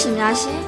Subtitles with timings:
[0.00, 0.60] ရှင်များရှင်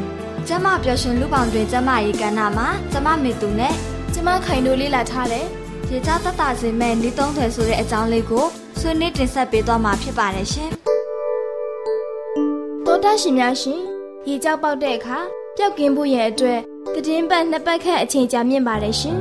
[0.48, 3.74] ကျမပျော်ရွှင်လူပေါင်းတွင်ကျမရေးကဏ္ဍမှာကျမမေသူနဲ့
[4.12, 5.46] ကျမခိုင်တို့လေးလာထားတယ်
[5.90, 8.46] ရေကြတတ်တာစင်မဲ့နေသုံးထွယ်ဆိုတဲ့အကြောင်းလေးကို
[8.80, 10.70] ဆွေးနွေးတင်ဆက်ပေးသွားမှာဖြစ်ပါတယ်ရှင်
[12.86, 13.80] တော်တာရှင်များရှင်
[14.28, 15.18] ရေကြောက်ပေါက်တဲ့အခါ
[15.56, 16.60] ပျောက်ကင်းဖို့ရဲ့အတွက်
[17.04, 19.16] တည်င်းပတ်နှစ်ပတ်ခန့်အချိန်ကြာမြင့်ပါတယ်ရှင်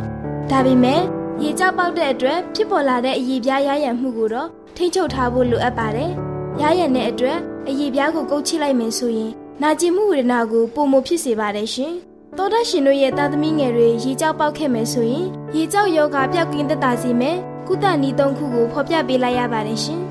[0.49, 6.11] ဒါပေမဲ့ ရေကြောက်ပေါက်တဲ့အတွက်ဖြစ်ပေါ်လာတဲ့အည်ပြားရရံမှုကိုတော့ထိန်းချုပ်ထားဖို့လိုအပ်ပါတယ်။
[6.61, 7.37] ရရံတဲ့အတွက်
[7.67, 9.31] အည်ပြားကိုကုတ်ချိလိုက်မယ်ဆိုရင်
[9.61, 11.93] နာကျင်မှုဝေဒနာကိုပုံမဖြစ်စေပါတယ်ရှင်။
[12.37, 15.25] သောဒရှင်တို့ရဲ့သားသမီးငယ်တွေရေကြောက်ပေါက်ခဲ့မယ်ဆိုရင်
[15.55, 17.37] ရေကြောက်ယောဂပျောက်ကင်းသက်သာစေမယ်။
[17.67, 19.99] ကုသနည်းသုံးခုကိုဖော်ပြပေးလိုက်ရပါတယ်ရှင်။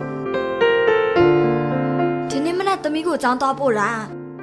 [2.31, 3.91] ဒီနေ့မနက်သမီးကိုကြောင်းသွားပို့တာ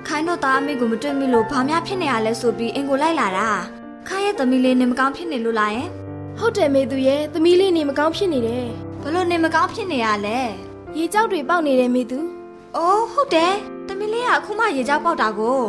[0.07, 3.49] ခိုင်းတော့သားအမေကိုမတွေ့မိလို့ဘာများဖြစ်နေရလဲဆိုပြီးအင်ကိုလိုက်လာတာ
[4.07, 5.89] ခိုင်းရဲ့သမီးလေးနေမကောင်းဖြစ်နေလို့လားယင်
[6.39, 8.67] ဟုတ်တယ်မေသူရဲ့သမီးလေးနေမကောင်းဖြစ်နေတယ်
[9.03, 10.39] ဘလို့နေမကောင်းဖြစ်နေရလဲ
[10.97, 12.19] ရေကြောက်တွေပေါက်နေတယ်မေသူ
[12.75, 13.53] အိုးဟုတ်တယ်
[13.87, 15.61] သမီးလေးကအခုမှရေကြောက်ပေါက်တာကို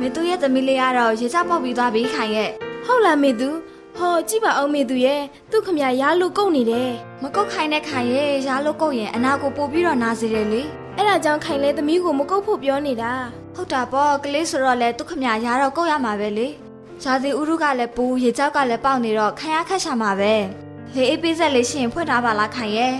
[0.00, 2.50] မေသူရဲ့သမီးလေးကတော့ရေကြောက်ပေါက်ပြီးသွားပြီခိုင်ရဲ့
[2.86, 3.48] ဟုတ်လားမေသူ
[3.96, 6.90] ဟောကြည့်ပါအောင်မေသူရဲ့သူ့ခမရရားလို့ကုတ်နေတယ်
[7.22, 10.62] မကုတ်ခိုင်တဲ့ခိုင်ရဲ့ရားလို့ကုတ်ရင်အနာကိုပို့ပြီးတော့နာစေတယ်လေ
[10.96, 13.12] အဲ့ဒါကြောင့်ခိုင်လဲသမီးကိုမကုတ်ဖို့ပြောနေတာ
[13.54, 16.48] ဟုတ်တာပေါ့ကလေးဆိုတော့လေသူ့ခမရရားတော့ကုတ်ရမှာပဲလေ
[17.04, 20.34] ရာသီဥတုကလည်းပူရေကြောက်ကလည်းပေါက်နေတော့ခံရခက်ရှာမှာပဲ
[20.94, 22.94] လေအေးပေးဆက်လေးရှင်ဖွင့်ထားပါလားခိုင်ရဲ့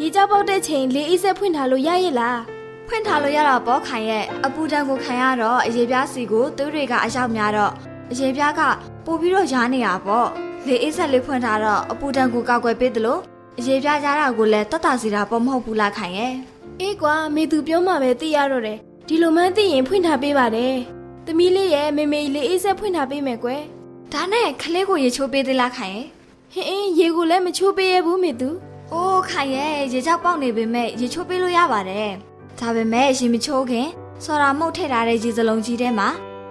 [0.00, 2.40] ရေကြောက်ပေါက်တဲ့ချိန်လေအေးဆက်ဖွင့်ထားလို့ရရဲ့လား
[2.88, 7.72] ဖွင့်ထားလို့ရတာပေါ့ခိုင်ရဲ့အပူတံကိုခံရတော့အရေပြားစီကိုသွေးတွေကအရောက်များတော့
[8.12, 8.60] အရေပြားက
[9.06, 10.28] ပို့ပြီးတော့ရားနေတာပေါ့
[10.66, 13.20] လေအေးဆက်လေးဖွင့်ထားတော့အပူတံကိုကောက်ွယ်ပေးတယ်လို့
[13.58, 16.34] အရေပြားကြားတာကိုလည်းတတ်တာစီတာပေါ့မဟုတ်ဘူးလားခိုင်ရဲ့
[16.80, 18.78] အေးကွာမေသူပြောမှပဲသိရတော့တယ်
[19.08, 20.97] ဒီလိုမှန်းသိရင်ဖွင့်ထားပေးပါတယ်
[21.30, 23.62] သမီးလေးရဲ့မေမေလေးအေးဆက်ဖွင့်ထားပေးမယ်ကွယ်
[24.12, 26.06] ဒါနဲ့ခလေးကိုရေချိုးပေးသေးလားခိုင်ရဲ့
[26.52, 28.50] ဟင်းအင်းရေကိုလည်းမချိုးပေးရဘူးမေသူ
[28.92, 32.10] အိုးခိုင်ရဲ့ရေချောက်ပေါက်နေပေမဲ့ရေချိုးပေးလို့ရပါတယ်
[32.58, 33.88] ဒါပေမဲ့ရေမချိုးခင်
[34.24, 36.08] စော်ရာမုတ်ထည့်ထားတဲ့ရေစလုံးကြီးထဲမှာ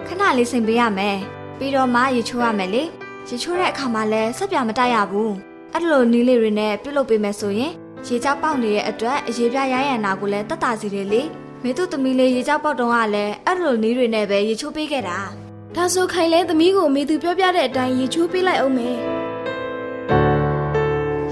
[0.08, 1.18] ခဏလေးစိမ်ပေးရမယ်
[1.58, 2.84] ပြီးတော့မှရေချိုးရမယ်လေ
[3.30, 5.34] ရေချိုးတဲ့အခါမှာလည်းဆက်ပြမတိုက်ရဘူး
[5.74, 7.74] အဲ့လိုနီးလေးတွေနဲ့ပြုတ်လုပ်ပေးမယ်ဆိုရင်
[8.08, 11.22] ရေချောက်ပေါက်နေတဲ့အတွက်အရေပြရရန်နာကိုလည်းတတ်တာစီတယ်လေ
[11.64, 15.20] မေသူသမီးလေးရေကြောက်ပေါက်တုံးကလည်းအဲ့လိုနီးတွေနဲ့ပဲရေချိုးပေးခဲ့တာ
[15.76, 18.98] ဒါဆိုခိုင်လဲသမီးကိုမေသူပြောပြတဲ့အတိုင်းရေချိုးပေးလိုက်အောင်မယ်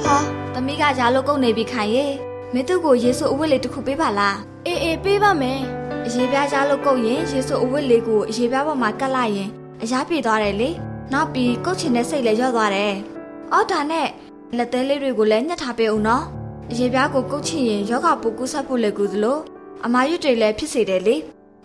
[0.04, 0.18] ဟာ
[0.54, 2.06] သမီးကရာလို့ကုန်နေပြီခိုင်ရေ
[2.54, 5.60] မေသူကိုရေဆိုအဝတ်လေးတစ်ခုပေးပါလားအေးအေးပေးပါမယ်
[6.06, 9.50] အရေးပြားရာလို့ကုန်ရင်ရေဆိုအဝတ်လေးကိုအရေးပြားပေါ်မှာကတ်လိုက်ရင်
[9.84, 10.70] အရာပြေသွားတယ်လေ
[11.14, 12.94] နောက်ပြီးကုတ်ချင်တဲ့စိတ်လည်းရော့သွားတယ်
[13.52, 14.08] အော်ဒါနဲ့
[14.58, 16.24] လက်သေးလေးတွေကိုလည်းညှက်ထားပေးအောင်နော်
[16.72, 19.40] အရေးပြားကိုကုတ်ချင်ရင်ယောဂပူကူးဆက်ဖို့လည်းကူသလို
[19.86, 21.16] အမာရွတ်တွေလည်းဖြစ်စေတယ်လေ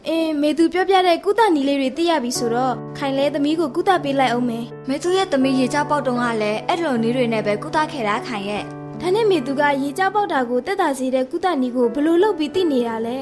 [0.09, 8.62] အင်းမေသူပြောပြတဲ့ကုသနီလေးတွေသိရပြီဆိုတော့ခိုင်လဲသမီးကိုကုသပေးလိုက်အောင်မယ်မေသူရဲ့သမီးရေကြောက်ပေါက်တုံးကလည်းအဲ့လိုနီးတွေနဲ့ပဲကုသခဲ့တာခိုင်ရဲ့
[9.01, 13.19] ဒါနဲ့မေသူကရေကြောက်ပေါက်တာကိုတက်တာစေတဲ့ကုသနီကိုဘလို့လုပ်ပြီးသိနေတာလဲ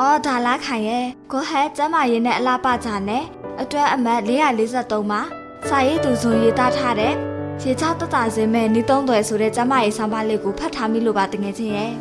[0.00, 3.24] အော်ဒါလားခိုင်ရဲ့ကိုဟဲကျမ်းမာရေးနဲ့အလားပါကြနဲ့
[3.60, 5.20] အတွဲအမတ်443မှာ
[5.68, 7.14] စာရေးသူဇွန်ရေးသားထားတဲ့
[7.62, 11.92] ရေကြောက်တက်တာစေမဲ့နီးသုံးသွယ်ဆိုတဲ့ကျမ်းမာရေးဆောင်းပါးလေးကိုဖတ်ထားမိလို့ပါတကယ်ချင်းရဲ့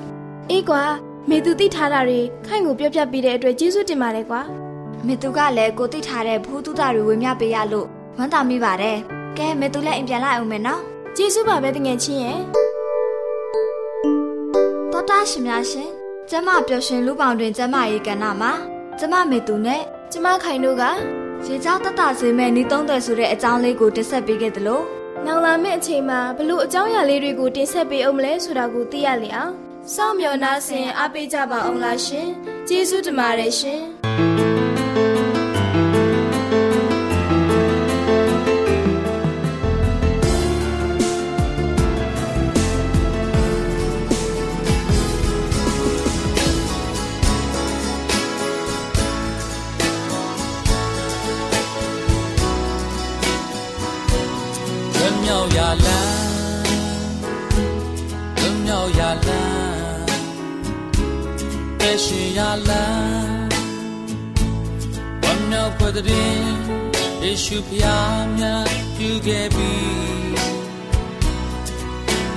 [0.50, 0.84] အေးကွာ
[1.30, 4.42] မေသူသိထားတာတွေခိုင်ကိုပြောပြပေးတဲ့အတွက်ကျေးဇူးတင်ပါတယ်ကွာ
[5.08, 7.88] မေသူကလည်းကိုသိထားတဲ့ဘူးတုတာတွေဝေမျှပေးရလို့
[8.18, 8.98] ဝမ်းသာမိပါတယ်
[9.38, 10.82] ကဲမေသူလည်းအိမ်ပြန်လာအောင်မယ်နော်
[11.16, 12.42] ကျေးဇူးပါပဲတငယ်ချင်းရဲ့
[15.10, 15.90] တာရှင်များရှင်
[16.30, 18.52] ကျမပျော်ရွှင်လူပေါင်းတွင်ကျမရေးကဏ္ဍမှာ
[19.00, 19.82] ကျမမေသူနဲ့
[20.12, 20.84] ကျမခိုင်တို့က
[21.46, 24.82] ရေချောင်းတတဆွေမဲ့နီးသုံးတယ်ဆိုတဲ့အကြောင်းလေးကိုတင်ဆက်ပေးခဲ့သလို
[25.26, 32.28] နောက်လာမယ့်အချိန်မှာဘလို့အကြောင်းအရာလေးတွေကိုတင်ဆက်ပေးအောင်မလဲဆိုတာကိုသိရလေအောင် စောင့်မျှော်နှားဆင်အားပေးကြပါအောင်လားရှင်
[32.68, 34.57] ကျေးဇူးတင်ပါတယ်ရှင်ရှင်
[67.74, 68.68] ယေရှုဖျားမြတ်
[68.98, 69.74] ပြုခဲ့ပြီ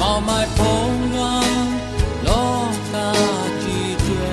[0.01, 1.61] မောင်မိုင်ဖုံးလွန်
[2.27, 2.53] လော
[2.93, 2.95] က
[3.63, 4.33] ကြီးကျွဲ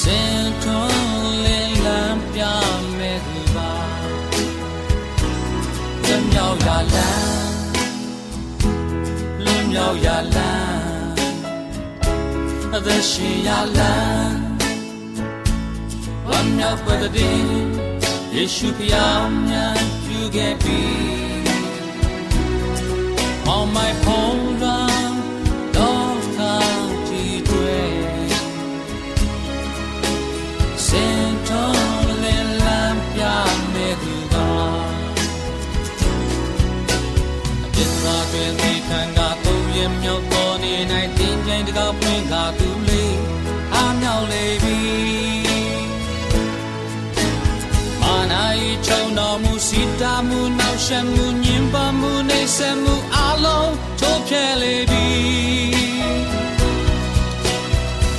[0.00, 2.42] စင်ထွန်းလင်းလန်းပြ
[2.98, 3.72] မဲ့သူပါ
[6.04, 7.44] လွန်မြောက်ရလန်း
[9.44, 10.72] လွန်မြောက်ရလန်း
[12.86, 13.48] သက်ရှင်ရ
[13.78, 14.41] လန်းဝမ်း
[16.58, 17.40] မြောက်ပွက်တဲ့
[18.34, 20.80] ယေရှုဖျားမြတ်ပြုခဲ့ပြီ
[23.54, 25.12] On my phone run
[25.76, 27.94] တော့ကားကြည့်တွေ့
[30.86, 33.22] စင်ထုံးလင်းလန်းပြ
[33.72, 34.36] မဲ့သူက
[37.64, 40.74] အပြစ်သားတွင်ဒီခံကသုံးရမြောက်တော်နေ၌
[41.18, 42.71] တင်းကျိန်တကားပွင့်ကားသူ
[50.32, 55.06] မူနောက်ရှက်မှုညင်ပါမှုနေဆက်မှုအလုံးထိုးဖြဲလေပြီ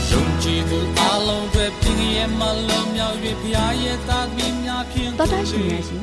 [0.10, 6.02] ယုံကြည်မှုအလုံးတွေပြင်းရဲ့မလုံးမြောက်၍ဖျားရဲ့သားသမီးများဖြင့်တော်တရှင်များရှင်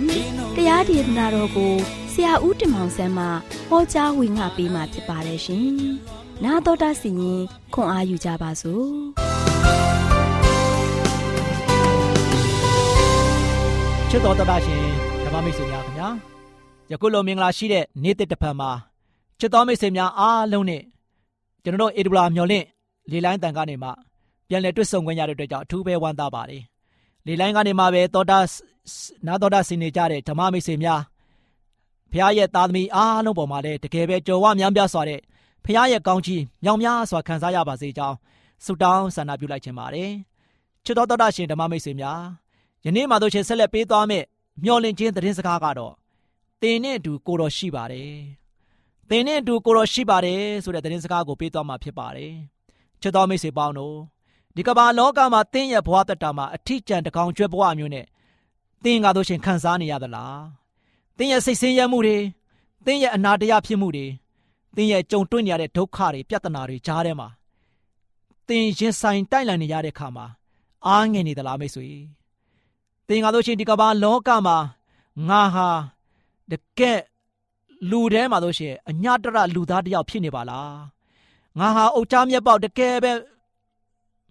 [0.57, 1.75] တရားဒေသနာတော်ကို
[2.13, 3.27] ဆရာဦးတင်မောင်ဆန်းမှ
[3.69, 5.67] ဟောကြားဝင်ငါပေးมาဖြစ်ပါတယ်ရှင်။
[6.45, 7.43] နာတော်တာစီရင်
[7.75, 8.87] ခွန်အားယူကြပါစို့။
[14.11, 14.85] ချစ်တော်တော်တာရှင်
[15.25, 16.11] ဓမ္မမိတ်ဆွေများခင် ဗျာ။
[16.91, 18.71] ယခုလိုမင်္ဂလာရှိတဲ့နေ့တစ်တစ်ဖန်မှာ
[19.39, 20.83] ချစ်တော်မိတ်ဆွေများအားလုံးနဲ့
[21.63, 22.67] ကျွန်တော်တို့အေဒူလာမျော်လင့်
[23.11, 23.91] လေလိုင်းတန်ကနေမှ
[24.49, 26.63] ပြန်လည်တွေ့ဆုံခွင့်ရတဲ့အတွက်ကြောင့်အထူးပဲဝမ်းသာပါတယ်။
[27.27, 28.39] လေလိုင်းကနေမှပဲတော်တာ
[29.27, 31.01] နာတော်တာဆင်နေကြတဲ့ဓမ္မမိတ်ဆွေများ
[32.11, 35.21] ဖခင်ရဲ့သားသမီးအားလုံးပေါ်မှာလည်းတကယ်ပဲကြော်ဝများပြားစွာတဲ့
[35.65, 38.17] ဖခင်ရဲ့ကောင်းချီးမြောင်များစွာခံစားရပါစေကြောင်း
[38.65, 40.11] ဆုတောင်းဆန္ဒပြုလိုက်ခြင်းပါတယ်
[40.85, 42.21] ချစ်တော်တော်တာရှင်ဓမ္မမိတ်ဆွေများ
[42.85, 44.27] ယနေ့မှတို့ချင်းဆက်လက်ပေးသွားမယ့်
[44.65, 45.95] မျော်လင့်ခြင်းသတင်းစကားကတော့
[46.63, 48.13] တင်နဲ့အတူကိုတော်ရှိပါတယ်
[49.11, 52.33] တင်နဲ့အတူကိုတော်ရှိပါတယ်ဆိုတဲ့သတင်းစကားကိုပေးသွားမှာဖြစ်ပါတယ်
[53.01, 53.97] ချစ်တော်မိတ်ဆွေပေါင်းတို့
[54.57, 58.07] ဒီကမ္ဘာလောကမှာတင်းရဲ့ဘဝတတမှာအထီးကျန်တကောင်ကျွဲဘဝမျိုးနဲ့
[58.85, 60.43] တင်းကားတို့ရှင်ခံစားနေရသလား
[61.19, 62.19] တင်းရဲ့စိတ်ဆင်းရဲမှုတွေ
[62.87, 64.07] တင်းရဲ့အနာတရားဖြစ်မှုတွေ
[64.77, 67.29] တင်းရဲ့ကြုံတွေ့နေရတဲ့ဒုက္ခတွေပြဿနာတွေကြားထဲမှာ
[68.49, 70.27] တင်းရင်ဆိုင်တိုက်လန်နေရတဲ့ခါမှာ
[70.87, 71.89] အားငယ်နေသလားမိတ်ဆွေ
[73.11, 74.59] တင်းကားတို့ရှင်ဒီကမ္ဘာလောကမှာ
[75.29, 75.69] ငါဟာ
[76.51, 77.01] တကယ်
[77.91, 80.79] လူထဲမှာတို့ရှင်အညတရလူသားတယောက်ဖြစ်နေပါလား
[81.59, 83.13] ငါဟာအုတ်ချမျက်ပေါက်တကယ်ပဲ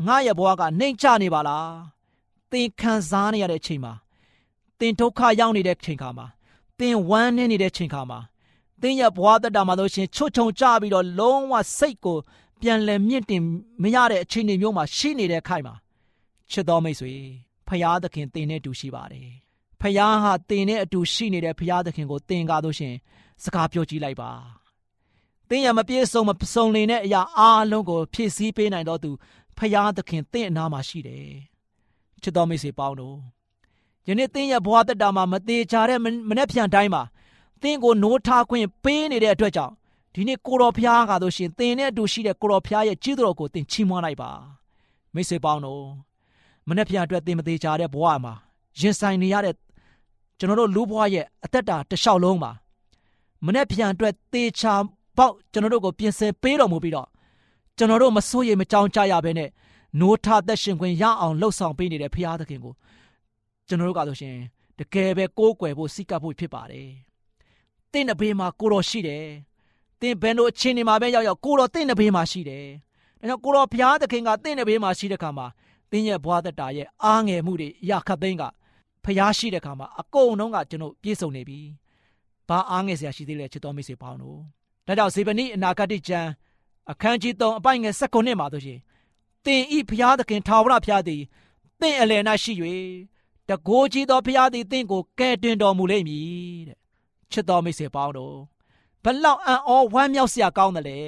[0.06, 1.70] ငါရဲ့ဘဝကနှိမ်ချနေပါလား
[2.52, 3.94] သင်ခံစားနေရတဲ့အချိန်မှာ
[4.80, 6.26] သင်ဒုက္ခရောက်နေတဲ့ချိန်ခါမှာ
[6.80, 8.20] သင်ဝမ်းနည်းနေတဲ့ချိန်ခါမှာ
[8.82, 12.18] သင်ရဲ့ဘဝတက်တာမှာလို့ရှင်ချွတ်ချုံကြပြီးတော့လုံးဝစိတ်ကို
[12.62, 13.44] ပြန်လည်မြင့်တင်
[13.84, 15.74] မရတဲ့အခြေအနေမျိုးမှာရှိနေတဲ့ခိုင်မှာ
[16.52, 17.14] ချစ်တော်မိတ်ဆွေ
[17.70, 19.30] ဖရာသခင်သင်နဲ့အတူရှိပါတယ်
[19.82, 22.94] ဖရာဟာသင်နဲ့အတူရှိနေတဲ့ဖရာသခင်ကိုသင်ကားလို့ရှင်
[23.44, 24.32] စကားပြောကြည့်လိုက်ပါ
[25.50, 29.12] သင်ရမပြည့်စုံမစုံလင်တဲ့အရာအားလုံးကိုဖြည့်ဆည်းပေးနိုင်တော်သူ
[29.58, 31.26] ဖရာသခင်သင်အနာမှာရှိတယ်
[32.22, 33.18] ချစ်တော်မိတ်ဆွေပေါင်းတို့
[34.08, 36.00] ယနေ့သင်ရဲ့ဘဝတက်တာမှာမသေးချာတဲ့
[36.30, 37.04] မနေ့ပြန်တိုင်းမှာ
[37.62, 39.74] သင်ကိုနိုးထားခွင့်ပေးနေတဲ့အတွက်ကြောင့်
[40.14, 44.32] ဒီနေ့ကိုတော်ဖျားကားလို့ရှင်သင်နဲ့အတူရှိတဲ့ကိုတော်ဖျားရဲ့ကြီးတော်ကိုသင်ချီးမွမ်းလိုက်ပါ
[45.14, 45.84] မိတ်ဆွေပေါင်းတို့
[46.70, 48.34] မနေ့ပြန်အတွက်သင်မသေးချာတဲ့ဘဝမှာ
[48.80, 49.56] ရင်ဆိုင်နေရတဲ့
[50.40, 52.52] ကျွန်တော်တို့လူဘဝရဲ့အသက်တာတစ်လျှောက်လုံးမှာ
[53.46, 54.74] မနေ့ပြန်အတွက်သေချာ
[55.18, 57.08] ပေါက်ကျွန်တော်တို့ကိုပြင်ဆင်ပေးတော်မူပြီးတော့
[57.78, 59.50] ကျွန်တော်တို့မစိုးရိမ်မကြောက်ကြရဘဲနဲ့
[60.00, 62.74] နိုးထသက်ရှင်ခွင့်ရအောင်လှုပ်ဆောင်ပေးနေတဲ့ဖရာသခင်ကို
[63.68, 64.36] ကျွန်တော်တို့ကဆိုရှင်
[64.80, 66.90] တကယ်ပဲကိုးကွယ်ဖို့စိတ်ကပ်ဖို့ဖြစ်ပါတယ်။
[67.92, 69.26] တင့်တဲ့ဘေးမှာကိုတော်ရှိတယ်။
[70.02, 72.66] တင်ဘယ်လိုအချင်းနေမှာပဲရောက်ရောက်ကိုတော်တင့်တဲ့ဘေးမှာရှိတယ်။
[73.20, 75.48] ဒါကြောင့်ကိုတော်ဘုရားသခင်ကတင့်တဲ့ဘေးမှာရှိတဲ့ခါမှာ
[75.92, 78.44] တင်းရဲ့ဘွားသက်တာရဲ့အားငယ်မှုတွေရခတ်သိန်းက
[79.04, 81.60] ဖျားရှိတဲ့ခါမှာအကုန်လုံးကကျွန်တော်ပြေဆုံးနေပြီ။
[82.50, 84.40] ဘာအားငယ်စရာရှိသေးလဲချစ်တော်မိတ်ဆွေပေါင်းတို့။
[84.88, 86.30] ဒါကြောင့်ဇေဗနိအနာဂတိကျမ်း
[86.92, 88.80] အခန်းကြီး3အပိုင်ငယ်19မှာဆိုရှင်
[89.46, 91.22] သင်ဤဖျားသခင်ထာဝရဖျားသည်
[91.82, 92.54] သင်အလယ်၌ရှိ၍
[93.50, 96.28] တကိုးကြီးသောဖျားသည်သင်ကိုကဲတင်တော်မူလိမ့်မည်
[96.68, 96.78] တဲ့
[97.32, 98.36] ချစ်တော်မိတ်ဆွေပေါင်းတို့
[99.04, 101.00] ဘလောက်အံ့ဩဝမ်းမြောက်စရာကောင်းတယ်လေ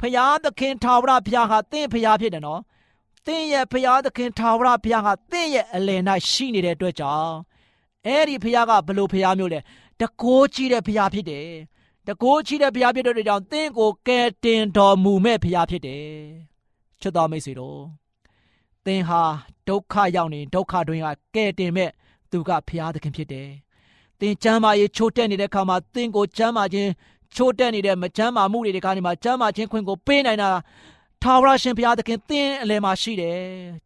[0.00, 2.60] ဖျားသခင်ထာဝရဘုရားဟာသင်ဖျားဖြစ်တယ်နော်
[3.26, 7.34] သင်ရဲ့ဖျားသခင်ထာဝရဘုရားဟာသင်ရဲ့အလယ်၌ရှိနေတဲ့အတွက်ကြောင့်
[8.06, 9.60] အဲ့ဒီဖျားကဘလို့ဖျားမျိုးလဲ
[10.00, 11.48] တကိုးကြီးတဲ့ဖျားဖြစ်တယ်
[12.08, 16.06] တကိုးကြီးတဲ့ဘုရားဖြစ်တဲ့အတွက်ကြောင့်သင်ကိုကယ်တင်တော်မူမဲ့ဘုရားဖြစ်တယ်
[17.00, 17.80] ချစ်တော်မိတ်ဆွေတို့
[18.86, 19.22] သင်ဟာ
[19.68, 21.90] ဒုက္ခရောက်နေဒုက္ခတွင်ကကယ်တင်မဲ့
[22.30, 23.48] သူကဘုရားသခင်ဖြစ်တယ်
[24.20, 26.90] သင်ကျမ်းမာရေးချိုးတက်နေတဲ့အခါမှာသင်ကိုကျမ်းမာခြင်း
[27.36, 30.50] ချိုးတက်နေတဲ့မကျမ်းမာမှုတွေဒီကနေ့မှာကျမ်းမာခြင်းခွင့်ကိုပေးနိုင်တာ
[31.22, 33.36] ထာဝရရှင်ဘုရားသခင်သင်အလယ်မှာရှိတယ်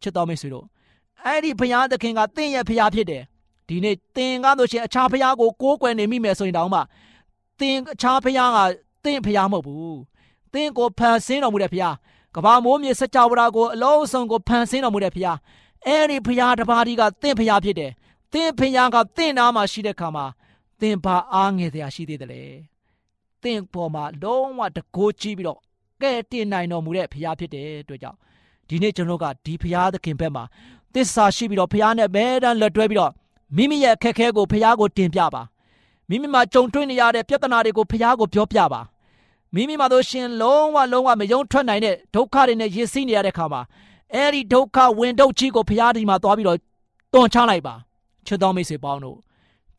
[0.02, 0.66] ချစ်တော်မိတ်ဆွေတို့
[1.24, 3.22] အဲ့ဒီဘုရားသခင်ကသင်ရဲ့ဘုရားဖြစ်တယ်
[3.68, 6.80] ဒီနေ့သင်ကားလို့ရှိရင်အခြားဘုရားကိုကိုးကွယ်နေမိမယ်ဆိုရင်တောင်မှ
[7.60, 8.58] သင်အခြားဘုရားက
[9.04, 9.98] သင်ဘုရားမဟုတ်ဘူး
[10.52, 11.96] သင်ကိုဖန်ဆင်းတော်မူတဲ့ဘုရား
[12.34, 15.38] ကဘာမိုးမြေစကြဝဠာကိုအလုံးစုံကိုဖန်ဆင်းတော်မူတဲ့ဘုရား
[15.86, 17.92] အဲ့ဒီဘုရားတစ်ပါးဒီကသင်ဘုရားဖြစ်တယ်
[18.32, 20.26] သင်ဘုရားကသင်နာမှာရှိတဲ့ခါမှာ
[20.80, 22.42] သင်ဘာအားငယ်စရာရှိသေးတယ်လဲ
[23.42, 25.60] သင်ပေါ်မှာလုံးဝတကိုးကြည့်ပြီးတော့
[26.02, 28.18] ကဲတင်နိုင်တော်မူတဲ့ဘုရားဖြစ်တဲ့အတွက်ကြောင့်
[28.68, 30.44] ဒီနေ့ကျွန်တော်ကဒီဘုရားသခင်ဘက်မှာ
[30.94, 33.12] သစ္စာရှိပြီးတော့ဘုရားနဲ့ဘဲတန်းလက်တွဲပြီးတော့
[33.56, 35.42] မိမိရဲ့အခက်အခဲကိုဘုရားကိုတင်ပြပါ
[36.08, 38.80] မိမိမှာကြုံတွေ့နေရတဲ့ပြဿနာတွေကိုဖះကိုပြောပြပါ
[39.54, 43.62] မိမိမှာတို့ရှင်လုံးဝလုံးဝမယုံထွက်နိုင်တဲ့ဒုက္ခတွေနဲ့ရည်စည်းနေရတဲ့ခါမှာ
[44.14, 46.58] အဲ့ဒီဒုက္ခဝင်ဒုက္ခကြီးကိုဖះဒီမှာသွားပြီးတော့
[47.14, 47.74] တွန်ချလိုက်ပါ
[48.26, 49.18] ချစ်တော်မိတ်ဆွေပေါင်းတို့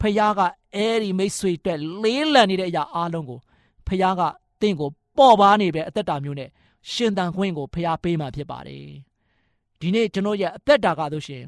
[0.02, 0.42] ဖះက
[0.76, 3.40] အဲ့ဒီမိတ်ဆွေအတွက်လေးလံနေတဲ့အရာအားလုံးကို
[3.88, 4.22] ဖះက
[4.62, 6.50] တင့်ကို ပေါ့ပါနေပဲအသက်တာမျိုးနဲ့
[6.92, 8.86] ရှင်တန်ခွင့်ကိုဖះပေးမှဖြစ်ပါတယ်
[9.80, 11.44] ဒီနေ့ကျွန်တော်ရဲ့အသက်တာကဆိုရှင်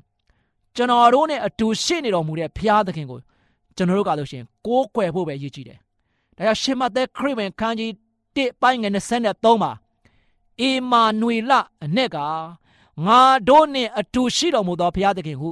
[0.75, 3.19] ကျွန်တော်တို့နဲ့အတူရှိနေတော်မူတဲ့ဖះသခင်ကို
[3.77, 5.79] ကျွန်တော်တို့ကလို့ရှင်ကိုးကွယ်ဖို့ပဲရည်ကြည်တယ်။
[6.37, 7.91] ဒါကြောင့်ရှင်မသက်ခရစ်ဝင်ခန်းကြီး
[8.35, 9.71] 1ပိုင်းငယ်23မှာ
[10.61, 11.51] အေမာနွေလ
[11.83, 12.17] အ내က
[13.05, 15.49] ငါတို့နှင့်အတူရှိတော်မူသောဘုရားသခင်ဟု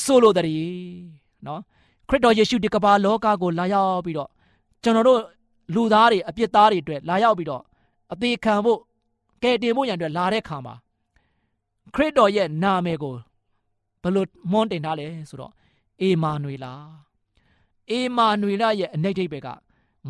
[0.00, 1.02] ဆိုလိုတည်း
[1.46, 1.60] နော်
[2.08, 4.30] ခရစ်တော်ယေရှုဒီကမ္ဘာလောကကိုလာရောက်ပြီးတော့
[4.82, 5.20] ကျွန်တော်တို့
[5.74, 7.62] လူသားတွေအပြစ်သားတွေအတွက်လာရောက်ပြီးတော့
[8.12, 8.80] အသေးခံဖို့
[9.42, 10.74] ကယ်တင်ဖို့ရန်အတွက်လာတဲ့ခါမှာ
[11.94, 13.14] ခရစ်တော်ရဲ့နာမည်ကို
[14.02, 15.52] ဘယ်လိုမွန်းတင်ထားလဲဆိုတော့
[16.00, 16.72] အေမာနွေလာ
[17.90, 19.48] အေမာနွေလရဲ့အနိဋ္ဌိဘက်က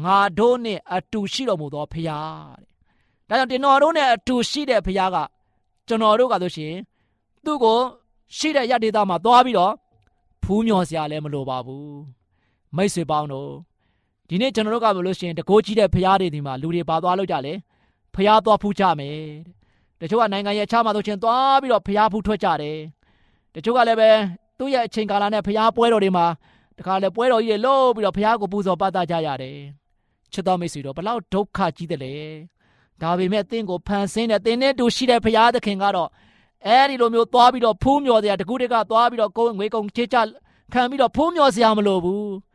[0.04, 2.18] ငါတို့နဲ့အတူရှိတော်မူသောဖရာ
[3.28, 5.16] တဲ့ဒါကြောင့်တင်တော်တို့နဲ့အတူရှိတဲ့ဖရာက
[5.88, 6.74] ကျွန်တော်တို့ကဆိုရှင်
[7.44, 7.78] သူ့ကို
[8.36, 9.74] ရှိတဲ့ရတ္တိသားမှာသွားပြီးတော့
[10.42, 11.98] ဖူးမြော်စရာလည်းမလိုပါဘူး
[12.76, 13.50] မိတ်ဆွေပေါင်းတို့
[14.32, 17.54] ဒီနေ့ကျွန်တော်တို့ကဘယ်လို့ရှင်တကိုးကြီးတဲ့ဖရာတွေဒီမှာလူတွေပါသွားလို့ကြလဲ
[18.14, 19.18] ဖရာသွားဖူးကြမယ်
[20.00, 22.78] တချို့ကနိုင်ငံရဲ့အခြားမှာဆိုရှင်သွားပြီးတော့ဖရာဖူးထွက်ကြတယ်
[23.54, 24.10] တချို့ကလည်းပဲ
[24.58, 26.26] သူ့ရဲ့အချိန်ကာလနဲ့ဖရာပွဲတော်တွေမှာ
[26.78, 29.58] တခါလေပွဲတော်ကြီးတွေလှုပ်ပြီးတော့ဘုရားကိုပူဇော်ပတ်သကြရတယ်
[30.32, 32.14] ချစ်တော်မိတ်ဆွေတို့ဘလောက်ဒုက္ခကြီးတယ်လေ
[33.02, 36.08] ဒါပေမဲ့သင်ကိုဖန်ဆင်းတဲ့သင်နဲ့တူရှိတဲ့ဘုရားသခင်ကတော့
[36.66, 40.16] အဲဒီလိုမျိုးသွားပြီးတော့ဖူးမြော်စရာတကူတကသွားပြီးတော့ကိုယ်ငွေကုန်ချေချ
[40.72, 42.49] ခံပြီးတော့ဖူးမြော်စရာမလိုဘူး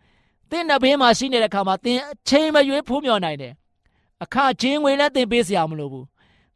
[0.52, 3.54] သင်တဲ့ဘေးမှာရှိနေတဲ့ခါမှာသင်အချိန်မရွေးဖူးမြော်နိုင်တယ်
[4.24, 6.06] အခချင်းငွေလည်းသင်ပေးစရာမလိုဘူး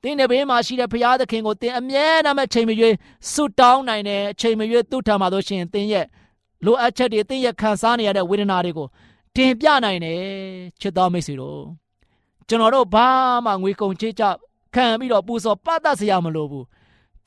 [0.04, 2.96] သင်တဲ့ဘေးမှာရှိတဲ့ဘုရားသခင်ကိုသင်အမြဲတမ်းအချိန်မရွေး
[3.32, 6.06] ဆုတောင်းနိုင်တယ်အချိန်မရွေးသူ့ထံမှာဆိုရှင်သင်ရဲ့
[6.66, 8.88] လိုအပ်ချက်တွေသင်ရခံစားနေရတဲ့ဝေဒနာတွေကို
[9.36, 10.20] တင်ပြနိုင်တယ်
[10.82, 11.60] ချစ်တော်မိတ်ဆွေတို့
[12.48, 13.08] ကျွန်တော်တို့ဘာ
[13.46, 14.24] မှငွေကုန်ချေကြ
[14.76, 16.66] ခံပြီးတော့ပူဇော်ပတ်သက်စရာမလိုဘူး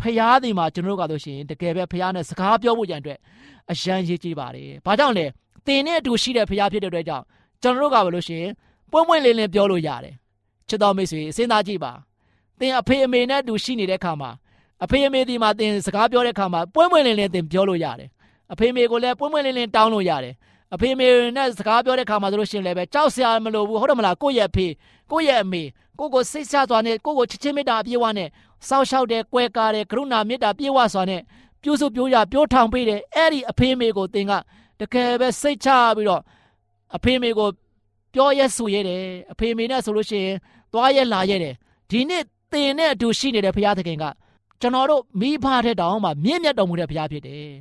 [0.00, 3.18] ဖျားသည်မှာကျွန်တော်တို့ကဆိုရှင်တကယ်ပဲဖျားနဲ့စကားပြောဖို့ကြံအတွက်
[3.70, 5.26] အရန်ရေးကြည့်ပါတယ်ဘာကြောင့်လဲ
[5.66, 7.24] သင်နဲ့အတူရှိတဲ့ဖျားဖြစ်တဲ့အတွက်ကြောင့်
[7.62, 8.44] ကျွန်တော်တို့ကဘလို့ရှင်
[8.90, 10.14] ပွင့်ပွင့်လင်းလင်းပြောလို့ရတယ်
[10.68, 11.92] ချစ်တော်မိတ်ဆွေစဉ်းစားကြည့်ပါ
[12.58, 14.30] သင်အဖေအမေနဲ့အတူရှိနေတဲ့ခါမှာ
[14.84, 18.08] အဖေအမေဒီမှာသင်စကားပြောတဲ့ခါမှာပွင့်ပွင့်လင်းလင်းသင်ပြောလို့ရတယ်
[18.52, 20.34] အဖေမေကိုလည်းပွင့်ပွင့်လင်းလင်းတောင်းလို့ရတယ်
[20.74, 24.66] အဖေမေနဲ့စကားပြောတဲ့ခါမှာဆိုလို့ရှိရင်လည်းပဲကြောက်စရာမလိုဘူးဟုတ်တယ်မလားကိုယ့်ရဲ့အဖေ
[25.10, 25.62] ကိုယ့်ရဲ့အမေ
[25.98, 28.28] ကိုကိုစိတ်ဆစွာနဲ့ကိုကိုချစ်ချင်းမေတ္တာအပြည့်ဝနဲ့
[28.68, 31.20] စောက်ရှောက်တဲ့ကွဲကားတဲ့ကရုဏာမေတ္တာပြည့်ဝစွာနဲ့
[31.62, 34.32] ပြိုးစုပြိုးရပြိုးထောင်ပေးတယ်အဲ့ဒီအဖေမေကိုသင်က
[34.82, 36.22] တကယ်ပဲစိတ်ချပြီးတော့
[36.96, 37.48] အဖေမေကို
[38.14, 40.36] ပြောရဲဆိုရဲတယ်အဖေမေနဲ့ဆိုလို့ရှိရင်
[40.72, 41.54] သွားရဲလာရဲတယ်
[41.90, 42.22] ဒီနေ့
[42.52, 44.04] သင်နဲ့အတူရှိနေတဲ့ဘုရားသခင်က
[44.60, 47.52] ကျွန်တော်တို့မိဘတဲ့တောင်မှမြင့်မြတ်တော်မူတဲ့ဘုရားဖြစ်တယ်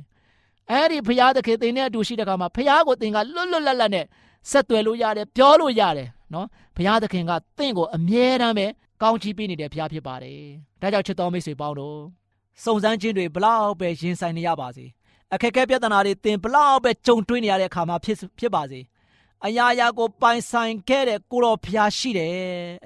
[0.70, 4.06] အဲ့ဒီဖရာသခင်တင်တဲ့အတူရှိတဲ့ခါမှာဖရာကိုတင်ကလွတ်လွတ်လပ်လပ်နဲ့
[4.50, 8.66] ဆက်သွယ်လို့ရတယ်ပြောလို့ရတယ်နော်ဖရာသခင်ကတင့်ကိုအမြဲတမ်းပဲ
[9.02, 10.40] ကောင်းချီးပေးနေတဲ့ဖရာဖြစ်ပါတယ်
[10.80, 11.98] ဒါကြောင့်ချစ်တော်မိတ်ဆွေပေါင်းတို့
[12.64, 14.86] စုံစမ်းခြင်းတွေဘလောက်ပဲရင်ဆိုင်နေရပါစေ
[15.34, 18.80] အခက်အခဲပြဿနာတွေတင်ဘလောက်ပဲကြုံတွေ့နေရတဲ့အခါမှာဖြစ်ဖြစ်ပါစေ
[19.46, 22.32] အရာရာကိုပိုင်ဆိုင်ခဲ့တဲ့ကိုတော်ဖျားရှိတယ်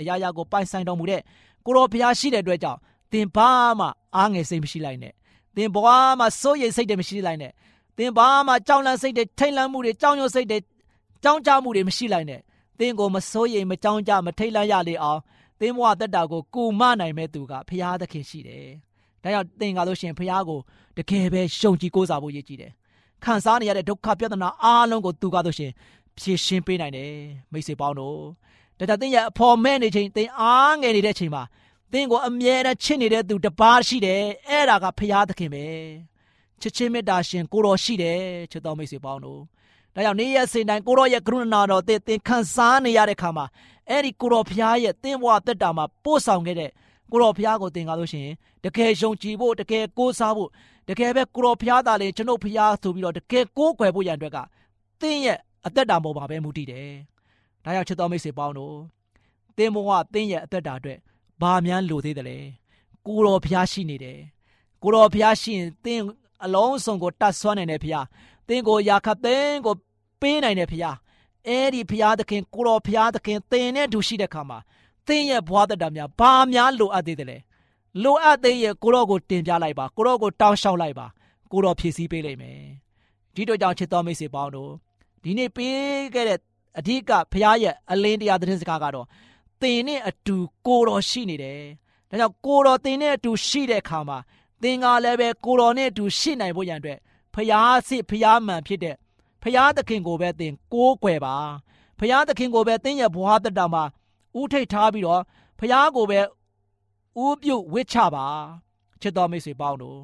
[0.01, 1.23] အရာရာကိုပိုင်ဆိုင်တော်မူတဲ့
[1.65, 2.79] ကိုတော်ဖျားရှိတဲ့အတွက်ကြောင့်
[3.13, 3.87] သင်ဘာမှ
[4.17, 5.13] အားငယ်စိတ်မရှိလိုက်နဲ့
[5.57, 5.89] သင်ဘဝ
[6.19, 7.53] မှာစိုးရိမ်စိတ်တွေမရှိလိုက်နဲ့
[7.99, 10.59] သင်ဘာမှကြောက်လန့်စိတ်တွေထိတ်လန့်မှုတွေကြောက်ရွံ့စိတ်တွေ
[11.23, 12.41] ကြောင်းကြမှုတွေမရှိလိုက်နဲ့
[12.79, 15.21] သင်ကိုမစိုးရိမ်မကြောင်းကြမထိတ်လန့်ရလေအောင်
[15.61, 18.71] သင်ဘဝတက်တာကိုကူမနိုင်မဲ့သူကဖရာသခင်ရှိတယ်။
[19.27, 20.59] ဒါကြောင့်သင်ကားလို့ရှင်ဖရာကို
[20.97, 22.73] တကယ်ပဲရှုံကြည်ကိုးစားဖို့ရည်ကြည်တယ်။
[23.25, 25.71] ခံစားနေရတဲ့ဒုက္ခပြဿနာအားလုံးကိုသူကားလို့ရှင်
[26.19, 27.13] ဖြေရှင်းပေးနိုင်တယ်
[27.53, 28.19] မိတ်ဆွေပေါင်းတို့။
[28.79, 31.43] ဒါကြောင့်သင်ရဲ့အဖော်မဲ့နေချိန်သင်အားငယ်နေတဲ့ချိန်မှာ
[31.93, 35.65] သင်ကိုအမြဲတမ်းချစ်နေတဲ့သူတပါးရှိတယ်။အဲ့ဒါကဖရာသခင်ပဲ။
[36.61, 39.41] ချစ်ချင်းမေတ္တာရှင်ကိုတော်ရှိတယ်ချစ်တော်မိတ်ဆွေပေါင်းတို့။
[39.95, 43.47] ဒါကြောင့်နေ့ရက်စဉ်တိုင်းကိုရောရဲ့ကရုဏာတော်သင်သင်ခံစားနေရတဲ့ခါမှာ
[43.91, 46.71] အဲ့ဒီကိုတော်ဖျားရဲ့တင်းဘဝတက်တာမှာပို့ဆောင်ခဲ့တဲ့
[47.11, 48.35] ကိုတော်ဖျားကိုသင်ကားလို့ရှိရင်
[48.65, 50.51] တကယ်ယုံကြည်ဖို့တကယ်ကိုးစားဖို့
[50.89, 54.39] တကယ်ပဲကိုတော်ဖျားသားလေကျွန်ုပ်ဖျားဆိုပြီးတော့တကယ်ကိုးကွယ်ဖို့ရန်အတွက်က
[55.01, 56.91] သင်ရဲ့အသက်တာပေါ်မှာပဲမူတည်တယ်။
[57.65, 58.77] ဒါကြောင့်ချစ်တော်မိတ်ဆွေပေါင်းတို့
[59.57, 60.99] သင်ဘဝသင်ရဲ့အသက်တာအတွက်
[61.41, 62.39] ဘာများလိုသေးတယ်လဲ။
[63.07, 64.19] ကိုတော်ဖျားရှိနေတယ်။
[64.83, 66.01] ကိုတော်ဖျားရှိရင်သင်
[66.45, 68.05] အလုံးစုံကိုတတ်ဆွမ်းနိုင်တဲ့ဖျား
[68.49, 69.75] သင်ကိုရာခတ်သင်ကို
[70.21, 70.97] ပေးနိုင်တဲ့ဖျား
[71.47, 74.59] အဲ့ဒီဘုရားသခင်ကိုတော်ဘုရားသခင်သင်နဲ့တူရှိတဲ့ခါမှာ
[75.07, 77.39] သင်ရဲ့ဘဝတတများဘာများလိုအပ်သေးတယ်လဲ
[78.03, 81.07] လိုအပ်သေးရဲ့ကိုတော်ကိုတင်ပြလိုက်ပါကိုတော်ကိုတောင်းလျှောက်လိုက်ပါ
[81.53, 82.61] ကိုတော်ဖြည့်ဆည်းပေးလိမ့်မယ်
[83.35, 84.73] ဒီတို့ကြောင့်ချစ်တော်မိတ်ဆွေပေါင်းတို့
[85.23, 85.79] ဒီနေ့ပေး
[86.15, 86.39] ခဲ့တဲ့
[86.79, 89.07] အဓိကဘုရားရဲ့အလင်းတရားသတင်းစကားကတော့
[89.63, 90.37] သင်နဲ့အတူ
[90.67, 91.61] ကိုတော်ရှိနေတယ်
[92.11, 94.19] ဒါကြောင့်ကိုတော်သင်နဲ့အတူရှိတဲ့အခါမှာ
[94.63, 96.99] သင်ကလည်းပဲကိုတော်နဲ့အတူရှိနိုင်ဖို့ရန်အတွက်
[97.35, 98.97] ဖျားစစ်ဖျားမှန်ဖြစ်တဲ့
[99.43, 101.37] ဖရာသခင်ကိုပဲသင်ကိုးကွယ်ပါ
[101.99, 103.85] ဖရာသခင်ကိုပဲသင်ရဲ့ဘဝတတမှာ
[104.41, 105.23] ဥထိတ်ထားပြီးတော့
[105.59, 106.21] ဖရာကိုပဲ
[107.25, 108.27] ဥပြုတ်ဝစ်ချပါ
[109.01, 109.99] ချစ်တော်မိတ်ဆွေပေါင်းတို့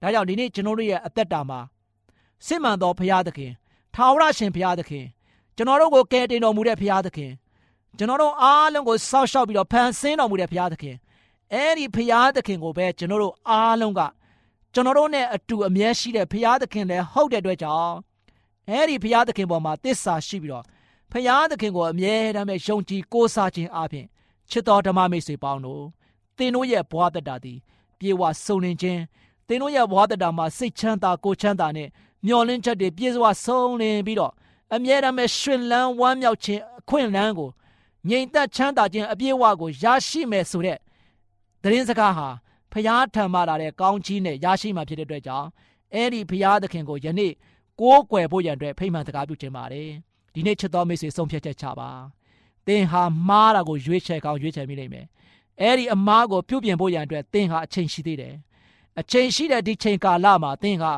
[0.00, 1.60] ဒါကြောင့်ဒီနေ့ကျွန်တော်တို့ရဲ့အသက်တာမှာ
[2.46, 3.52] စစ်မှန်သောဖရာသခင်
[3.94, 5.06] ထာဝရရှင်ဖရာသခင်
[5.56, 7.32] ကျွန်တော်တို့ကိုကယ်တင်တော်မူတဲ့ဖရာသခင်
[7.98, 10.96] ကျွန်တော်တို့အားလုံးကိုစောက်ရှောက်ပြီးတော့ဖန်ဆင်းတော်မူတဲ့ဖရာသခင်
[11.52, 14.00] အဲ့ဒီဖရာသခင်ကိုပဲကျွန်တော်တို့အားလုံးက
[14.74, 17.94] ကျွန်တော်တို့နဲ့အတူအမြဲရှိတဲ့ဖရာသခင်လည်းဟုတ်တဲ့အတွက်ကြောင့်
[18.68, 20.64] အဲ့ဒီဘုရားသခင်ပေါ်မှာတစ္ဆာရှိပြီးတော့
[21.12, 24.06] ဘုရားသခင်ကိုအမြဲတမ်းပဲယုံကြည်ကိုးစားခြင်းအပြင်
[24.50, 25.84] ချစ်တော်ဓမ္မမိတ်ဆွေပေါင်းတို့
[26.36, 27.58] သင်တို့ရဲ့ဘဝတတသည်
[27.98, 29.00] ပြေဝစုံလင်ခြင်း
[29.46, 31.88] သင်တို့ရဲ့ဘဝတတမှာစိတ်ချမ်းသာကိုချမ်းသာနဲ့
[32.26, 34.32] မျော်လင့်ချက်တွေပြည့်စုံစုံလင်ပြီးတော့
[34.74, 37.50] အမြဲတမ်းပဲရှင်လန်းဝမ်းမြောက်ခြင်းအခွင့်အလန်းကို
[38.08, 40.78] ငြိမ်သက်ချမ်းသာခြင်းအပြည့်အဝကိုရရှိမယ်ဆိုတဲ့
[41.62, 42.28] သတင်းစကားဟာ
[42.72, 45.48] ဖျားထံမှလာတဲ့ကောင်းချီးနဲ့ရရှိမှဖြစ်တဲ့အတွက်ကြောင့်
[45.94, 47.32] အဲ့ဒီဖျားသခင်ကိုယနေ့
[47.80, 49.90] ကိုးကွယ်ဖို့ရန်အတွက်ဖိမှန်စကားပြုခြင်းပါတယ်
[50.34, 51.90] ဒီနေ့ချစ်တော်မိတ်ဆွေဆုံးဖြတ်ချက်ချပါ
[52.66, 55.06] သင်ဟာမှားတာကိုရွေးချယ်ကောင်းရွေးချယ်မိနိုင်မယ်
[55.60, 58.34] အဲ့ဒီအမားကိုပြုပြင်ဖို့ရန်အတွက်သင်ဟာအချိန်ရှိသေးတယ်
[59.00, 60.92] အချိန်ရှိတဲ့ဒီချိန်ကာလမှာသင်ဟာ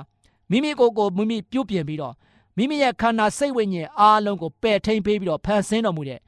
[0.51, 2.15] မိမိကိုယ်ကိုမိမိပြုပြင်ပြီးတော့
[2.57, 6.21] မိမိရဲ့ခန္ဓာစိတ်ဝိညာဉ်အားလုံးကိုပယ်ထိန်ပေးပြီးတော့ဖန်ဆင်းတော်မူတဲ့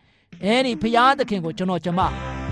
[0.44, 2.00] အဲဒီဖရာသခင်ကိုကျွန်တော်ကျမ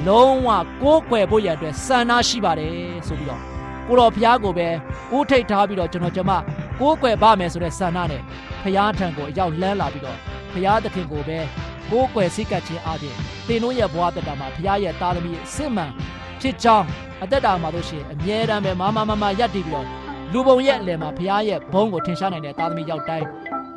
[0.07, 0.49] လုံးဝ
[0.83, 2.73] ကိုးကွယ်ဖို့ရတဲ့စံနာရှိပါတယ်
[3.07, 3.41] ဆိုပြီးတော့
[3.89, 4.69] ကိုတော်ဖရာကိုပဲ
[5.17, 6.33] ဦးထိတ်ထားပြီးတော့ကျွန်တော်ကျမ
[6.81, 8.23] ကိုးကွယ်ပါမယ်ဆိုတဲ့ဆန္ဒနဲ့
[8.65, 10.19] ဖရာထံကိုအရောက်လန်းလာပြီးတော့
[10.53, 11.39] ဖရာသခင်ကိုပဲ
[11.91, 15.93] ကိုးကွယ်စိတ်ကပ်ခြင်းအပြင်သင်တို့ရဲ့ဘဝတက်တာမှာဖရာရဲ့သားသမီးစစ်မှန်
[16.41, 16.87] ဖြစ်ကြောင်း
[17.23, 19.87] အသက်တာမှာလို့ရှိရင်အမြဲတမ်းပဲမမမမရက်တည်ပြီးတော့
[20.33, 23.27] လူပုံရဲ့အလယ်မှာဖရာရဲ့ဘုန်းကိုထင်ရှားနိုင်တဲ့သားသမီးရောက်တိုင်း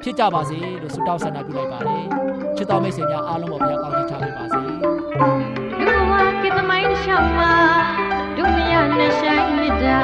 [0.02, 2.06] ဖြစ်ကြပါစေလို့ဆုတောင်းဆန္ဒပြုလိုက်ပါတယ်
[2.56, 4.60] ချစ်တော်မိတ်ဆွေများအားလုံးကိုဘုရားကောင်းချီးချပေးပါစေ
[5.86, 7.54] လူဝါကိသမိုင်းရှောင်းမှာ
[8.38, 9.98] ဒုမယနဲ့ဆိုင်မြတ်တာ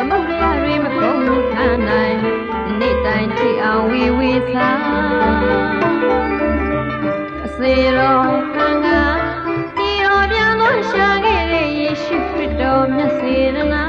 [0.00, 1.20] အမုတ်ရတွေမကုန်
[1.52, 2.33] ခံနိုင်နေ့
[3.14, 4.78] တိုင်းကြည့်အောင်ဝီဝီစား
[7.44, 8.86] အစေတော်ခံက
[9.76, 13.83] ဒီတော်ပြန်သောရှာခဲ့တဲ့ယေရှုခရစ်တော်မြတ်စေရနာ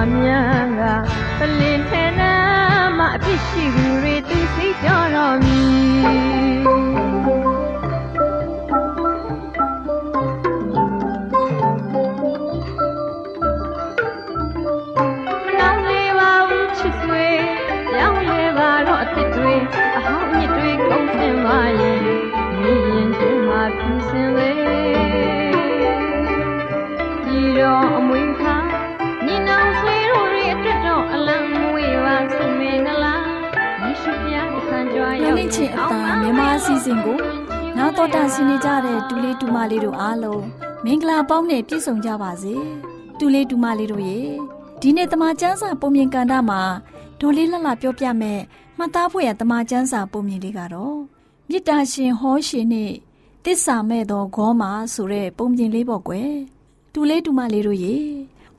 [0.00, 7.09] ပါရဲ့
[36.30, 37.18] မြန်မာအစီအစဉ်ကို
[37.76, 40.44] နာတော်တာဆင်းနေကြတဲ့ဒူလေးဒူမလေးတို့အားလုံး
[40.84, 42.54] မင်္ဂလာပေါင်းနဲ့ပြည့်စုံကြပါစေ
[43.18, 44.18] ဒူလေးဒူမလေးတို့ရေ
[44.80, 46.60] ဒီနေ့တမချန်းစာပုံမြင်ကန်တာမှာ
[47.20, 48.40] ဒေါ်လေးလှလှပြောပြမယ်
[48.78, 50.98] မှတ်သားဖို့ရတမချန်းစာပုံမြင်လေးကတော့
[51.48, 52.92] မေတ္တာရှင်ဟောရှင်နဲ့
[53.44, 56.32] တစ္ဆာမဲ့သောဂေါမာဆိုတဲ့ပုံမြင်လေးပေါ့ကွယ်
[56.94, 57.96] ဒူလေးဒူမလေးတို့ရေ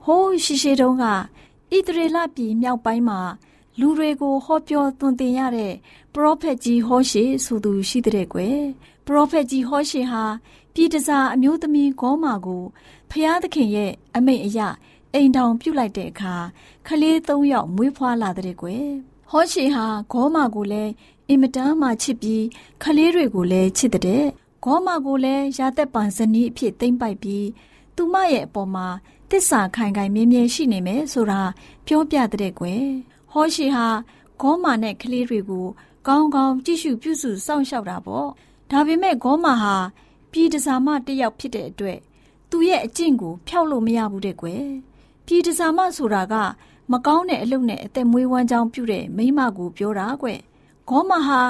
[0.03, 1.13] ဟိုးရှိရှိတုန်းကဣ
[1.87, 3.19] သရေလပြည်မြောက်ပိုင်းမှာ
[3.79, 5.73] လူတွေကိုဟောပြောသွန်သင်ရတဲ့
[6.13, 8.59] ပရောဖက်ကြီးဟောရှေဆိုသူရှိတဲ့ကွယ်
[9.05, 10.23] ပရောဖက်ကြီးဟောရှေဟာ
[10.73, 12.63] ပြည်တစားအမျိုးသမီးဂေါမာကို
[13.11, 14.59] ဖျားသခင်ရဲ့အမိန့်အရ
[15.13, 16.35] အိမ်တောင်ပြုတ်လိုက်တဲ့အခါ
[16.87, 18.87] ခလေး၃ယောက်မွေးဖွားလာတဲ့ကွယ်
[19.29, 20.91] ဟောရှေဟာဂေါမာကိုလည်း
[21.27, 22.43] အင်မတန်မှချစ်ပြီး
[22.83, 24.25] ခလေးတွေကိုလည်းချစ်တဲ့
[24.63, 27.47] ဂေါမာကိုလည်းရာသက်ပန်ဇနီးအဖြစ်သိမ့်ပိုက်ပြီး
[27.95, 28.87] သူမရဲ့အပေါ်မှာ
[29.31, 31.41] တစ္ဆာခိုင်ခိုင်မြဲမြဲရှိနေမယ်ဆိုတာ
[31.85, 32.85] ပြောပြတဲ့ကွယ်
[33.31, 33.87] ဟောရှိဟာ
[34.41, 35.67] ဂေါမာနဲ့ကလေးတွေကို
[36.07, 38.27] ကောင်းကောင်းကြည့်ရှုပြုစုစောင့်ရှောက်တာပေါ့
[38.71, 39.75] ဒါပေမဲ့ဂေါမာဟာ
[40.31, 41.99] ပြည်တစားမတစ်ယောက်ဖြစ်တဲ့အတွက်
[42.49, 44.65] သူ့ရဲ့အကျင့်ကိုဖျောက်လို့မရဘူးတဲ့ကွယ်
[45.25, 46.35] ပြည်တစားမဆိုတာက
[46.91, 50.27] မကောင်းတဲ့အလုပ်နဲ့အသက်မွေးဝမ်းကြောင်းပြုတဲ့မိမကိုပြောတာကွ
[50.89, 51.41] ဂေါမာဟာ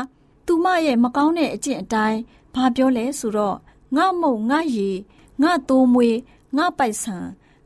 [0.45, 2.19] သူမရဲ့မကောင်းတဲ့အကျင့်အတိုင်း
[2.55, 3.57] ဘာပြောလဲဆိုတော့
[3.95, 4.89] ငါမုံငါရီ
[5.41, 6.17] ငါသိုးမွေး
[6.57, 7.17] ငါပိုက်ဆံ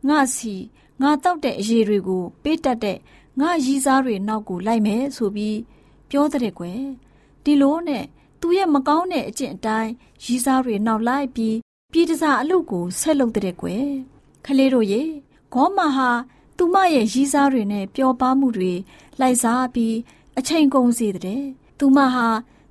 [0.07, 0.55] ငါစီ
[1.01, 2.97] ငါတောက်တဲ့အရေးတွေကိုပေးတတ်တဲ့
[3.39, 5.57] ငါရီးစားတွေနောက်ကိုလိုက်မယ်ဆိုပြီး
[6.09, 6.81] ပြောတဲ့ကွယ်
[7.43, 8.05] ဒီလိုနဲ့
[8.41, 9.91] သူရဲ့မကောင်းတဲ့အကျင့်အတိုင်း
[10.23, 11.55] ရီးစားတွေနောက်လိုက်ပြီး
[11.91, 13.85] ပြည်တစားအလုပ်ကိုဆက်လုပ်တဲ့ကွယ်
[14.45, 15.01] ခလေးတို့ရေ
[15.53, 16.09] ဂေါမာဟာ
[16.57, 18.73] သူမရဲ့ရီးစားတွေနဲ့ပျော်ပါမှုတွေ
[19.19, 19.95] လိုက်စားပြီး
[20.37, 21.43] အချိန်ကုန်စေတဲ့
[21.79, 22.27] သူမဟာ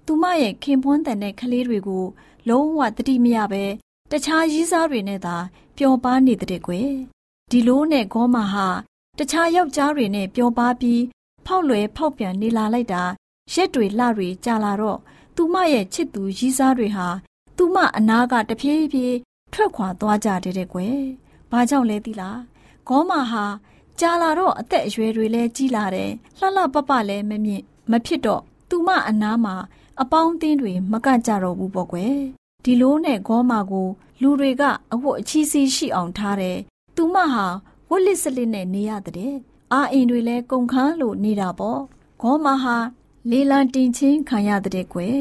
[0.06, 2.04] သူမရဲ့ခင်ပွန်းတန်တဲ့ကလေးတွေကို
[2.48, 3.64] လုံးဝတတိမရပဲ
[4.10, 5.36] တခြားရီးစားတွေနဲ့သာ
[5.76, 6.90] ပျော်ပါနေတဲ့ကွယ်
[7.50, 8.68] ဒီလိုနဲ့ဂေါမာဟာ
[9.18, 11.02] တခြားယောက်ျားတွေနဲ့ပျော်ပါပြီး
[11.46, 13.02] ဖောက်လွယ်ဖောက်ပြန်နေလာလိုက်တာ
[13.52, 14.98] ရက်တွေလတွေကြာလာတော့
[15.36, 17.08] သူမရဲ့ချစ်သူရီးစားတွေဟာ
[17.56, 19.16] သူမအနာကတဖြည်းဖြည်း
[19.52, 20.98] ထွက်ခွာသွားကြတဲ့ကွယ်။
[21.50, 22.38] ဘာကြောင့်လဲသိလား။
[22.88, 23.44] ဂေါမာဟာ
[24.00, 29.54] ကြာလာတော့အသက်အရွယ်တွေလည်းကြီးလာတယ်။လှလှပပလည်းမမြင့်မဖြစ်တော့သူမအနာမှာ
[30.00, 32.16] အပေါင်းအသင်းတွေမကကြတော့ဘူးပေါ့ကွယ်။
[32.64, 33.88] ဒီလိုနဲ့ဂေါမာကို
[34.22, 36.58] လူတွေကအဝတ်အချီးစီးရှိအောင်ထားတယ်။
[36.96, 37.46] သူမဟာ
[37.96, 39.34] ဝက်လစ်စလစ်နဲ့နေရတဲ့
[39.72, 41.80] အာအိမ်တွေလည်းကုန်ခန်းလို့နေတာပေါ့
[42.22, 42.76] ဂေါမာဟာ
[43.30, 45.18] လေလံတင်ချင်းခံရတဲ့ကွယ်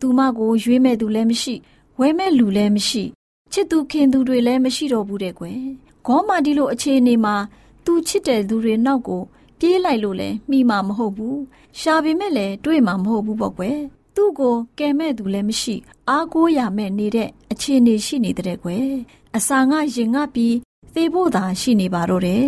[0.00, 1.54] သူမကိုရွေးမဲ့သူလည်းမရှိ
[1.98, 3.04] ဝဲမဲ့လူလည်းမရှိ
[3.52, 5.60] ချစ်သူခင်သူတွေလည်းမရှိတော့ဘူးတဲ့ကွယ်
[6.06, 7.34] ဂေါမာဒီလိုအခြေအနေမှာ
[7.84, 9.22] သူချစ်တဲ့သူတွေနောက်ကို
[9.58, 11.38] ပြေးလိုက်လို့လည်းမိမှာမဟုတ်ဘူး
[11.80, 13.78] ရှာပေမဲ့လည်းတွေ့မှာမဟုတ်ဘူးပေါ့ကွယ်
[14.16, 15.74] သူ့ကိုကယ်မဲ့သူလည်းမရှိ
[16.08, 18.88] အားကိုးရမဲ့နေတဲ့အခြေအနေရှိနေတဲ့ကွယ်
[19.36, 20.54] အစာငါရင်ငါပြီး
[20.94, 22.46] သေဖို့သာရှိနေပါတော့တယ်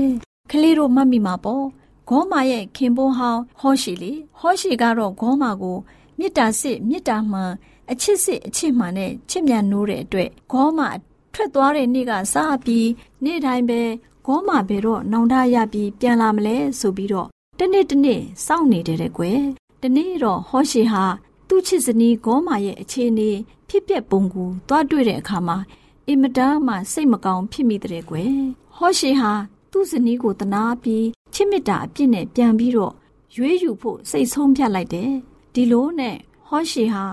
[0.50, 1.64] ကလေးတို့မှတ်မိမှာပေါ့
[2.08, 5.78] ဂေါမာရဲ့ခင်ပွန်းဟောင်းဟောရှိလေဟောရှိကတော့ဂေါမာကို
[6.18, 7.52] မေတ္တာစစ်မေတ္တာမှန်
[7.90, 10.88] အချစ်စစ်အချစ်မှန်နဲ့ချစ်မြတ်နိုးတဲ့အတွက်ဂေါမာ
[11.34, 12.88] ထွက်သွားတဲ့နေ့ကစပြီး
[13.24, 13.80] နေ့တိုင်းပဲ
[14.26, 17.28] ဂေါမာဘယ်တော့နောင်တရပြီးပြန်လာမလဲဆိုပြီးတော့
[17.58, 19.40] တနေ့တနေ့စောင့်နေတယ်တဲ့ကွယ်
[19.82, 21.04] တနေ့တော့ဟောရှိဟာ
[21.48, 23.30] သူ့ချစ်စနီးဂေါမာရဲ့အခြေအနေ
[23.68, 25.81] ဖြစ်ပျက်ပုံကိုသွားတွေ့တဲ့အခါမှာအ
[26.12, 28.34] င်မတန်မှစိတ်မကောင်းဖြစ်မိတဲ့ကွယ်
[28.76, 29.32] ဟောရှိဟာ
[29.70, 32.94] သူ့ဇနီးကိုတနာပြီးချစ်မြတ်တာအပြစ်နဲ့ပြန်ပြီးတော့
[33.36, 35.10] ရွေးယူဖို့စိတ်ဆုံးဖြတ်လိုက်တယ်
[35.54, 36.16] ဒီလိုနဲ့
[36.48, 37.04] ဟောရှိဟာ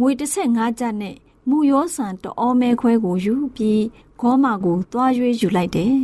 [0.00, 0.10] ငွေ
[0.44, 1.16] 15ကျပ်နဲ့
[1.48, 3.82] မူရောဆန်တအောမဲခွဲကိုယူပြီး
[4.20, 5.94] ဂေါမာကိုသွားရွေးယူလိုက်တယ်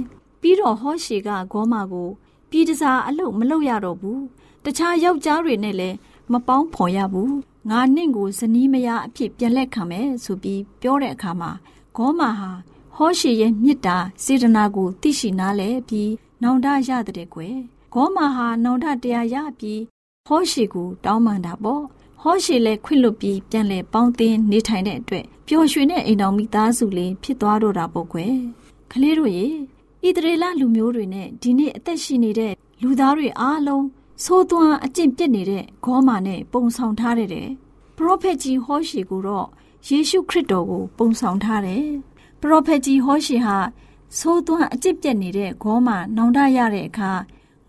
[0.41, 2.09] ပြီးတော့ဟောရှိကဂေါမာကို
[2.51, 4.23] ပြည်တစားအလုပ်မလုပ်ရတော့ဘူး
[4.65, 5.97] တခြားယောက်ျားတွေနဲ့လည်း
[6.33, 7.35] မပေါင်းဖော်ရဘူး
[7.71, 11.51] ငါနှင့်ကိုဇနီးမယားအဖြစ်ပြန်လက်ခံမယ်ဆိုပြီးပြောတဲ့အခါမှာ
[11.97, 12.51] ဂေါမာဟာ
[12.95, 17.57] ဟောရှေရဲ့မြစ်တာစေတနာကိုသိရှိနားလဲပြီးနောင်တရတဲ့ကွယ်
[17.93, 19.81] ဂေါမာဟာနောင်တတရားရပြီး
[20.29, 21.83] ဟောရှေကိုတောင်းပန်တာပေါ့
[22.23, 28.35] ဟောရှေလည်းခွင့်လွတ်ပြီးပြန်လဲပေါင်းသင်းနေထိုင်တဲ့အတွက်ပျော်ရွှင်တဲ့အိမ်တော်မိသားစုလေးဖြစ်သွားတော့တာပေါ့ကွယ်
[28.93, 29.47] ကလေးတို့ရေ
[30.05, 32.53] ဣသရေလလူမျိုးတွေနဲ့ဒီနေ့အသက်ရှင်နေတဲ့
[32.83, 33.85] လူသားတွေအားလုံး
[34.25, 37.29] သိုးသွမ်းအကျင့်ပြစ်နေတဲ့ဂေါမာနဲ့ပုံဆောင်ထားတဲ့
[37.97, 39.49] ပရောဖက်ကြီးဟောရှေကိုတော့
[39.89, 41.87] ယေရှုခရစ်တော်ကိုပုံဆောင်ထားတယ်။
[42.41, 43.57] ပရောဖက်ကြီးဟောရှေဟာ
[44.19, 47.13] သိုးသွမ်းအကျစ်ပြက်နေတဲ့ဂေါမာနောင်တရတဲ့အခါ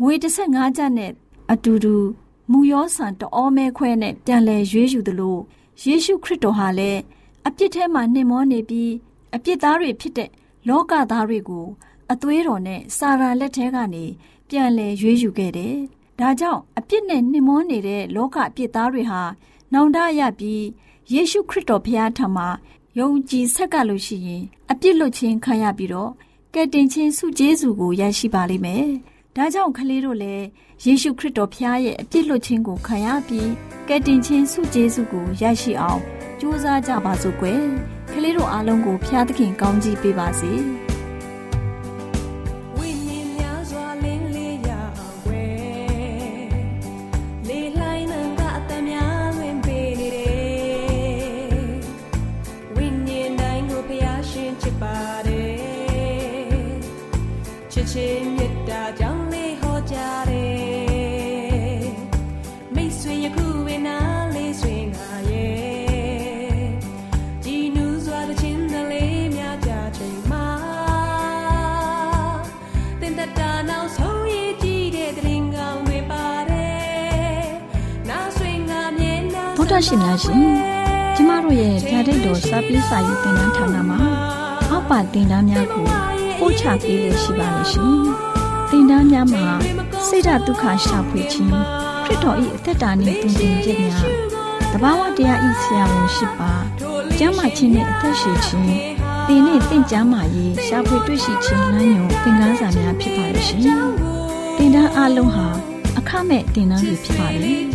[0.01, 1.11] ငွေ15ကျပ်နဲ့
[1.51, 1.95] အတူတူ
[2.51, 5.37] မူရောဆန်တအောမဲခွဲနဲ့ပြန်လဲရွေးယူသလို
[5.83, 7.01] ယေရှုခရစ်တော်ဟာလည်း
[7.47, 8.91] အပြစ်ထဲမှာနှင်မောနေပြီး
[9.35, 10.29] အပြစ်သားတွေဖြစ်တဲ့
[10.67, 11.65] လောကသားတွေကို
[12.11, 14.05] အသွေးတော်နဲ့စာရာလက်ထဲကနေ
[14.49, 15.77] ပြန်လဲရွေးယူခဲ့တယ်။
[16.19, 19.21] ဒါကြောင့်အပြစ်နဲ့နှင်မောနေတဲ့လောကအပြစ်သားတွေဟာ
[19.73, 20.63] နောင်တရပြီး
[21.13, 22.47] ယေရှုခရစ်တော်ဘုရားထံမှာ
[22.99, 26.11] ယုံကြည်ဆက်ကလို့ရှိရင်အပြစ်လွတ်ခြင်းခံရပြီးတော့
[26.53, 28.85] ကယ်တင်ခြင်းဆုကျေးဇူးကိုရရှိပါလိမ့်မယ်။
[29.35, 30.45] ဒါကြောင့်ကလေးတို့လည်း
[30.85, 33.49] ယေရှုခရစ်တော်ဖျားရဲ့အပြစ်လွတ်ခြင်းကိုခံရပြီး
[33.87, 36.01] ကယ်တင်ခြင်းစုကျေးဇူးကိုရရှိအောင်
[36.39, 37.61] ကြိုးစားကြပါစို့ကွယ်
[38.11, 40.53] ကလေးတို့အားလုံးကိုဖျားသခင်ကောင်းကြီးပေးပါစေ။။
[79.65, 80.41] ဒ္ဓရှင်များရှင်
[81.15, 83.99] ကျမတို့ရဲ့ဓာတ်တော်စပေးစာယူသင်တန်းဌာနမှာ
[84.69, 85.87] အောက်ပါတင်ဒားများကို
[86.39, 87.95] ပို့ချပေးလို့ရှိပါလို့ရှင်။
[88.69, 89.45] တင်ဒားများမှာ
[90.07, 91.51] ဆိဒ္ဓတုခရှာဖွေခြင်း
[92.05, 94.07] ခရစ်တော်၏အသက်တာနှင့်တုန်တင်ခြင်းများ
[94.71, 96.51] တဘာဝတရားဤဆရာဝန်ရှိပါ
[97.17, 98.65] ကျမ်းမာခြင်းနှင့်အသက်ရှိခြင်း
[99.27, 103.61] သင်နှင့်တင့်ကြမာရေးရှာဖွေတွေ့ရှိခြင်းလမ်းညွန်သင်ခန်းစာများဖြစ်ပါလို့ရှင်။
[104.57, 105.47] တင်ဒားအလုံးဟာ
[105.97, 107.74] အခမဲ့တင်ဒားတွေဖြစ်ပါတယ်။ဖ